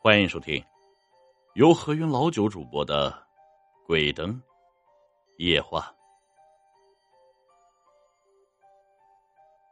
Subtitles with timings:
[0.00, 0.64] 欢迎收听
[1.54, 3.10] 由何云老九主播的
[3.84, 4.40] 《鬼灯
[5.38, 5.80] 夜话》。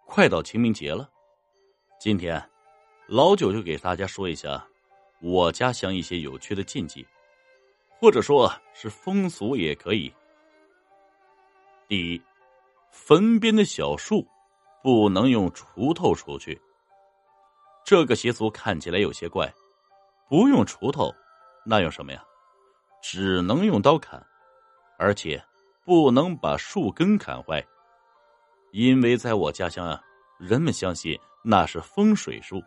[0.05, 1.09] 快到清明节了，
[2.01, 2.43] 今天
[3.07, 4.67] 老九就给大家说一下
[5.21, 7.07] 我家乡一些有趣的禁忌，
[8.01, 10.13] 或者说是风俗也可以。
[11.87, 12.21] 第一，
[12.91, 14.27] 坟边的小树
[14.83, 16.61] 不能用锄头锄去。
[17.85, 19.55] 这个习俗看起来有些怪，
[20.29, 21.15] 不用锄头，
[21.65, 22.23] 那用什么呀？
[23.03, 24.21] 只能用刀砍，
[24.99, 25.43] 而且
[25.85, 27.65] 不能把树根砍坏，
[28.73, 30.01] 因为在我家乡啊，
[30.39, 32.61] 人们相信那是风水树，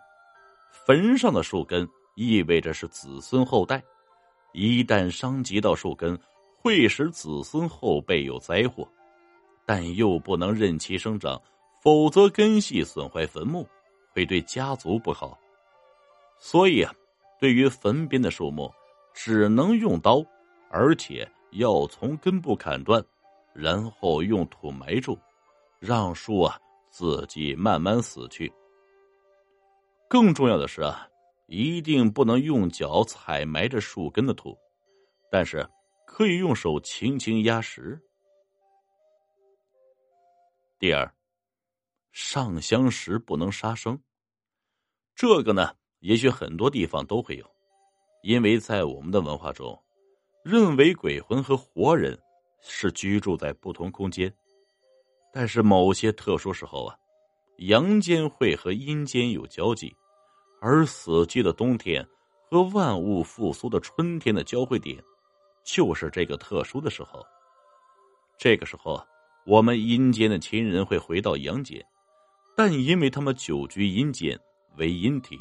[0.71, 3.83] 坟上的树根意味着是子孙后代，
[4.53, 6.17] 一旦伤及到树根，
[6.61, 8.87] 会使子孙后辈有灾祸，
[9.65, 11.41] 但又不能任其生长，
[11.81, 13.67] 否则根系损坏坟墓。
[14.11, 15.37] 会对家族不好，
[16.39, 16.91] 所以啊，
[17.39, 18.71] 对于坟边的树木，
[19.13, 20.23] 只能用刀，
[20.69, 23.03] 而且要从根部砍断，
[23.53, 25.17] 然后用土埋住，
[25.79, 26.59] 让树啊
[26.89, 28.51] 自己慢慢死去。
[30.09, 31.07] 更重要的是啊，
[31.47, 34.57] 一定不能用脚踩埋着树根的土，
[35.31, 35.67] 但是
[36.05, 38.01] 可以用手轻轻压实。
[40.77, 41.13] 第二，
[42.11, 44.01] 上香时不能杀生。
[45.13, 47.45] 这个呢，也许很多地方都会有，
[48.23, 49.77] 因为在我们的文化中，
[50.43, 52.17] 认为鬼魂和活人
[52.61, 54.33] 是居住在不同空间，
[55.33, 56.95] 但是某些特殊时候啊，
[57.57, 59.93] 阳间会和阴间有交集，
[60.61, 62.07] 而死寂的冬天
[62.49, 65.03] 和万物复苏的春天的交汇点，
[65.63, 67.25] 就是这个特殊的时候。
[68.37, 69.05] 这个时候，
[69.45, 71.85] 我们阴间的亲人会回到阳间，
[72.55, 74.39] 但因为他们久居阴间。
[74.77, 75.37] 为阴体，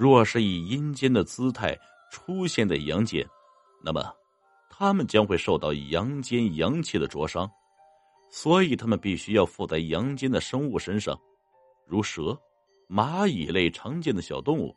[0.00, 1.78] 若是以阴间的姿态
[2.10, 3.22] 出现在阳间，
[3.84, 4.02] 那么
[4.70, 7.46] 他们将会受到阳间阳气的灼伤，
[8.30, 11.14] 所以他们必须要附在阳间的生物身上，
[11.86, 12.34] 如蛇、
[12.88, 14.74] 蚂蚁类常见的小动物。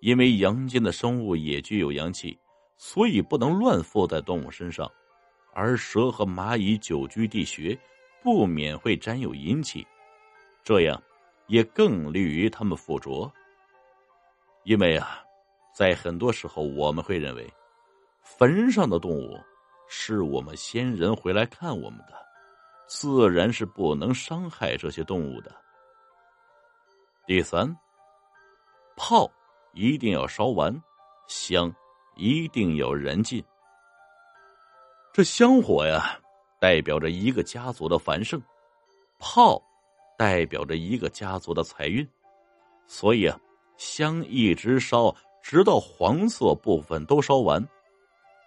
[0.00, 2.38] 因为阳间的生物也具有阳气，
[2.76, 4.86] 所以不能乱附在动物身上，
[5.54, 7.74] 而蛇和蚂蚁久居地穴，
[8.22, 9.86] 不免会沾有阴气，
[10.62, 11.02] 这样。
[11.46, 13.32] 也更利于他们附着，
[14.64, 15.22] 因为啊，
[15.74, 17.52] 在很多时候我们会认为，
[18.22, 19.38] 坟上的动物
[19.88, 22.14] 是我们先人回来看我们的，
[22.86, 25.54] 自然是不能伤害这些动物的。
[27.26, 27.76] 第三，
[28.96, 29.30] 炮
[29.72, 30.82] 一定要烧完，
[31.26, 31.74] 香
[32.16, 33.42] 一定要燃尽。
[35.12, 36.18] 这香火呀，
[36.60, 38.40] 代表着一个家族的繁盛，
[39.18, 39.62] 炮。
[40.18, 42.06] 代表着一个家族的财运，
[42.86, 43.40] 所以啊，
[43.80, 47.66] 香一直烧，直到黄色部分都烧完。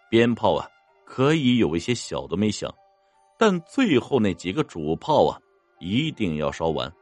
[0.08, 0.70] 鞭炮啊，
[1.04, 2.72] 可以有一些小的没响，
[3.36, 5.42] 但最后那几个主炮啊，
[5.80, 6.94] 一定要烧完。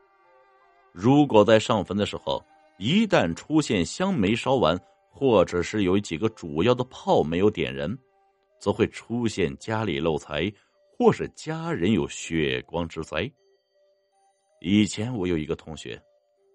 [0.93, 2.41] 如果在上坟的时候，
[2.77, 7.93] 一旦出现香没烧完，或者是有几个主要的炮没有点燃，
[8.61, 10.49] 则会出现家里漏财，
[10.97, 13.29] 或是家人有血光之灾。
[14.61, 16.01] 以前我有一个同学，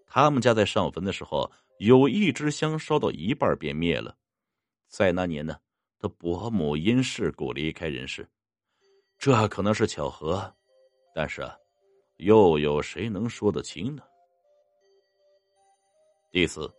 [0.07, 4.17] 他们家在上坟的时候，有一支香烧到一半便灭了。
[4.89, 5.57] 在那年呢，
[5.99, 8.27] 他伯母因事故离开人世，
[9.19, 10.55] 这可能是巧合，
[11.15, 11.57] 但是啊，
[12.19, 14.03] 又有谁能说得清呢？
[16.31, 16.73] 第四，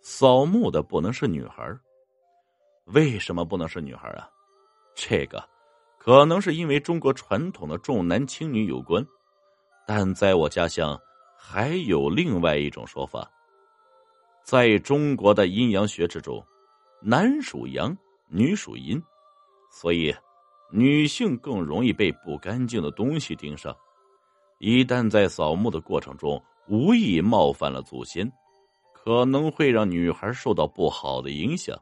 [0.00, 1.64] 扫墓的不能是女孩
[2.86, 4.28] 为什么不能是女孩啊？
[4.94, 5.42] 这个
[5.98, 9.04] 可能是因为中国传统的重男轻女有关。
[9.86, 11.00] 但在我家乡，
[11.36, 13.30] 还有另外一种说法。
[14.42, 16.44] 在中国的阴阳学之中，
[17.00, 17.96] 男属阳，
[18.28, 19.02] 女属阴，
[19.70, 20.14] 所以
[20.70, 23.74] 女性更容易被不干净的东西盯上。
[24.58, 28.30] 一旦在扫墓的过程中无意冒犯了祖先，
[28.92, 31.78] 可能会让女孩受到不好的影响。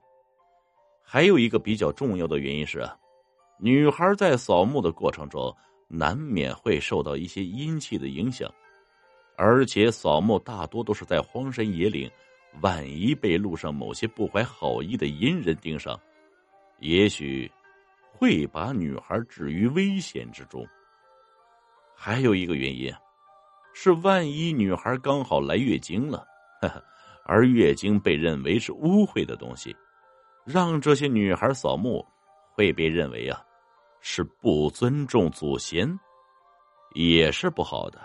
[1.03, 2.89] 还有一个比较重要的原因是，
[3.59, 5.55] 女孩在扫墓的过程中。
[5.93, 8.49] 难免会受到一些阴气的影响，
[9.37, 12.09] 而且扫墓大多都是在荒山野岭，
[12.61, 15.99] 万一被路上某些不怀好意的阴人盯上，
[16.79, 17.51] 也许
[18.13, 20.67] 会把女孩置于危险之中。
[21.95, 22.93] 还有一个原因，
[23.73, 26.27] 是万一女孩刚好来月经了，
[27.25, 29.75] 而月经被认为是污秽的东西，
[30.45, 32.07] 让这些女孩扫墓
[32.53, 33.43] 会被认为啊。
[34.03, 35.87] 是不尊重祖先，
[36.95, 38.01] 也是不好的。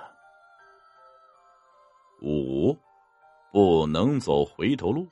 [2.21, 2.77] 五，
[3.55, 5.07] 不能走回头路。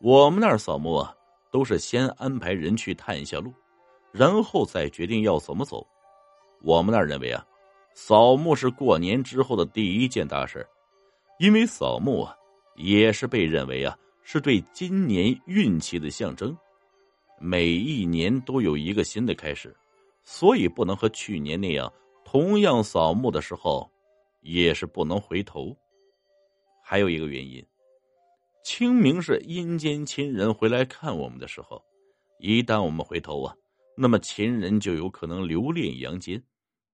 [0.00, 1.14] 我们那儿扫墓啊，
[1.50, 3.52] 都是先安排人去探一下路，
[4.10, 5.86] 然后再决定要怎么走。
[6.62, 7.46] 我们那儿认为啊，
[7.92, 10.66] 扫墓是过年之后的第一件大事，
[11.38, 12.34] 因为扫墓啊，
[12.74, 16.56] 也是被认为啊是对今年运气的象征。
[17.38, 19.76] 每一年都有一个新的开始，
[20.24, 21.92] 所以不能和去年那样，
[22.24, 23.86] 同样扫墓的时候，
[24.40, 25.76] 也是不能回头。
[26.88, 27.60] 还有一个原因。
[28.62, 31.82] 清明是阴间亲人回来看我们的时候，
[32.38, 33.52] 一旦我们回头啊，
[33.96, 36.40] 那么亲人就有可能留恋阳间，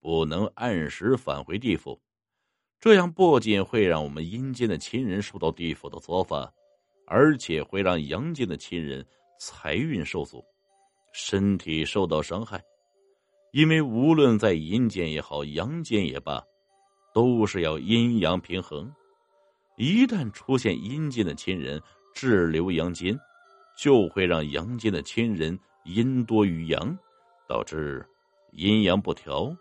[0.00, 2.00] 不能按时返回地府。
[2.80, 6.50] 这样不仅会让我们阴间的亲人受到地府的责罚，
[7.06, 9.06] 而且会让阳间的亲人
[9.38, 10.42] 财运受阻，
[11.12, 12.58] 身体受到伤害。
[13.52, 16.42] 因为无论在阴间也好，阳间也罢，
[17.12, 18.90] 都是要阴阳平衡。
[19.76, 21.82] 一旦出现阴间的亲人
[22.14, 23.18] 滞留阳间，
[23.76, 26.96] 就会让阳间的亲人阴多于阳，
[27.48, 28.06] 导致
[28.52, 29.56] 阴阳不调，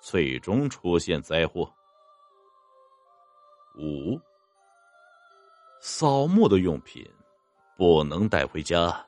[0.00, 1.70] 最终出现灾祸。
[3.76, 4.18] 五，
[5.80, 7.04] 扫墓的用品
[7.76, 9.04] 不能带回家。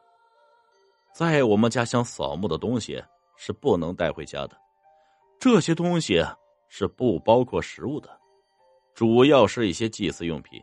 [1.14, 3.02] 在我们家乡扫墓的东西
[3.37, 4.56] 是不能带回家的，
[5.38, 6.25] 这些东西
[6.69, 8.19] 是不包括食物的。
[8.94, 10.60] 主要是一些祭祀用品，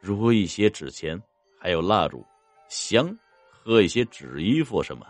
[0.00, 1.20] 如一些纸钱，
[1.58, 2.24] 还有蜡烛、
[2.68, 3.16] 香
[3.48, 5.06] 和一些纸衣服什么。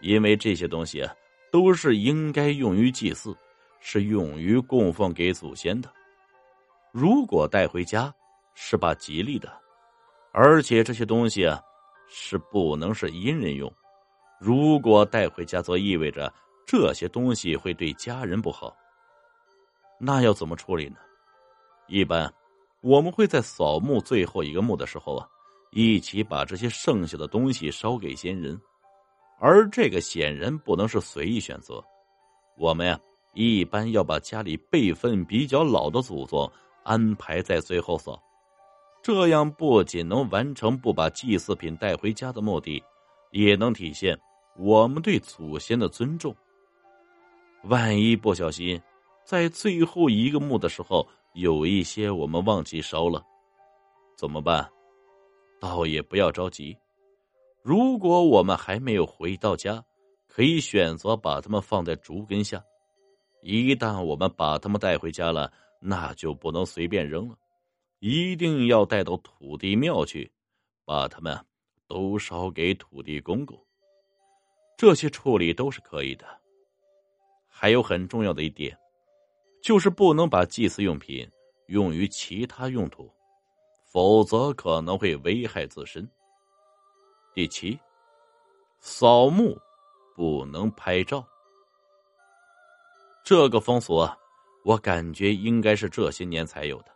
[0.00, 1.14] 因为这些东西啊，
[1.50, 3.34] 都是应该用于祭祀，
[3.80, 5.90] 是用于供奉给祖先的。
[6.92, 8.14] 如果带回家，
[8.54, 9.52] 是把吉利的，
[10.32, 11.60] 而且这些东西啊，
[12.08, 13.72] 是不能是阴人用。
[14.38, 16.32] 如果带回家，则意味着
[16.66, 18.76] 这些东西会对家人不好。
[19.98, 20.96] 那要怎么处理呢？
[21.86, 22.32] 一般，
[22.80, 25.28] 我们会在扫墓最后一个墓的时候啊，
[25.72, 28.60] 一起把这些剩下的东西烧给先人，
[29.38, 31.82] 而这个显然不能是随意选择。
[32.56, 32.98] 我们呀，
[33.34, 36.50] 一般要把家里辈分比较老的祖宗
[36.84, 38.22] 安排在最后扫，
[39.02, 42.82] 这样不仅能完成不把祭祀品带回家的目的，
[43.32, 44.18] 也能体现
[44.56, 46.34] 我们对祖先的尊重。
[47.64, 48.80] 万一不小心
[49.24, 53.20] 在最后一个墓的时候，有一些我们忘记烧了，
[54.16, 54.70] 怎么办？
[55.60, 56.76] 倒也不要着急。
[57.60, 59.84] 如果我们还没有回到家，
[60.28, 62.62] 可以选择把它们放在竹根下。
[63.42, 67.36] 一旦我们把它们带回家了，那就不能随便扔了，
[67.98, 70.30] 一定要带到土地庙去，
[70.84, 71.36] 把它们
[71.88, 73.58] 都烧给土地公公。
[74.76, 76.24] 这些处理都是可以的。
[77.48, 78.78] 还有很重要的一点。
[79.64, 81.26] 就是不能把祭祀用品
[81.68, 83.10] 用于其他用途，
[83.86, 86.06] 否则可能会危害自身。
[87.32, 87.80] 第七，
[88.78, 89.58] 扫墓
[90.14, 91.26] 不能拍照。
[93.24, 94.14] 这个风俗啊，
[94.64, 96.88] 我感觉应该是这些年才有的。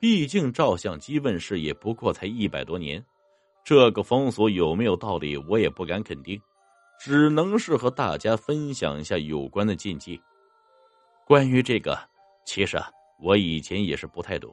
[0.00, 3.04] 毕竟照相机问世也不过才一百多年，
[3.62, 6.40] 这个风俗有没有道理，我也不敢肯定，
[6.98, 10.18] 只能是和大家分享一下有关的禁忌。
[11.30, 11.96] 关于这个，
[12.44, 12.90] 其实啊，
[13.20, 14.52] 我以前也是不太懂，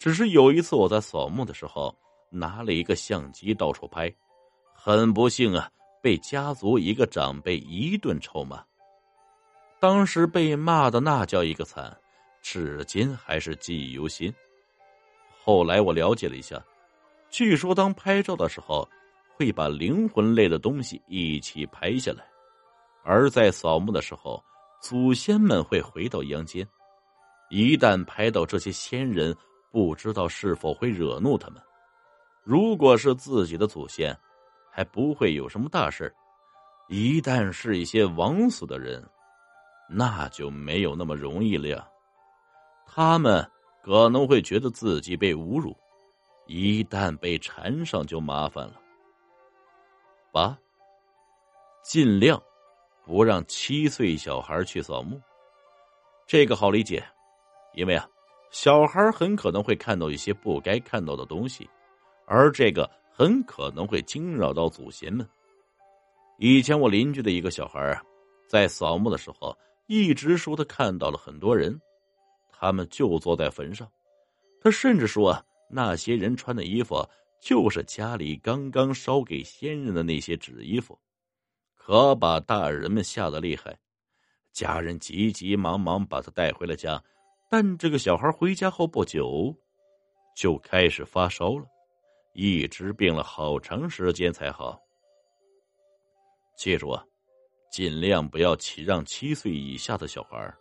[0.00, 1.94] 只是有一次我在扫墓的时候，
[2.30, 4.10] 拿了一个相机到处拍，
[4.72, 8.64] 很不幸啊，被家族一个长辈一顿臭骂。
[9.80, 11.94] 当时被骂的那叫一个惨，
[12.40, 14.32] 至今还是记忆犹新。
[15.44, 16.58] 后来我了解了一下，
[17.28, 18.88] 据说当拍照的时候，
[19.36, 22.24] 会把灵魂类的东西一起拍下来，
[23.04, 24.42] 而在扫墓的时候。
[24.82, 26.68] 祖先们会回到阳间，
[27.50, 29.34] 一旦拍到这些先人，
[29.70, 31.62] 不知道是否会惹怒他们。
[32.42, 34.18] 如果是自己的祖先，
[34.72, 36.12] 还不会有什么大事
[36.88, 39.08] 一旦是一些枉死的人，
[39.88, 41.88] 那就没有那么容易了呀。
[42.84, 43.48] 他们
[43.84, 45.76] 可能会觉得自己被侮辱，
[46.46, 48.74] 一旦被缠上就麻烦了。
[50.32, 50.58] 八，
[51.84, 52.42] 尽量。
[53.04, 55.20] 不让七岁小孩去扫墓，
[56.26, 57.04] 这个好理解，
[57.74, 58.08] 因为啊，
[58.50, 61.68] 小孩很可能会看到一些不该看到的东西，
[62.26, 65.28] 而这个很可能会惊扰到祖先们。
[66.38, 68.02] 以前我邻居的一个小孩啊，
[68.46, 69.56] 在扫墓的时候，
[69.86, 71.78] 一直说他看到了很多人，
[72.52, 73.90] 他们就坐在坟上，
[74.60, 77.04] 他甚至说啊，那些人穿的衣服
[77.40, 80.98] 就是家里刚刚烧给先人的那些纸衣服。
[81.84, 83.76] 可把大人们吓得厉害，
[84.52, 87.02] 家人急急忙忙把他带回了家，
[87.50, 89.52] 但这个小孩回家后不久，
[90.36, 91.66] 就开始发烧了，
[92.34, 94.80] 一直病了好长时间才好。
[96.56, 97.04] 记住啊，
[97.68, 100.54] 尽量不要起让七岁以下的小孩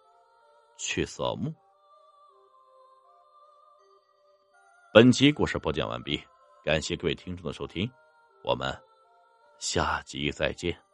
[0.76, 1.54] 去扫墓。
[4.92, 6.20] 本集故事播讲完毕，
[6.66, 7.88] 感谢各位听众的收听，
[8.44, 8.76] 我们
[9.60, 10.91] 下集再见。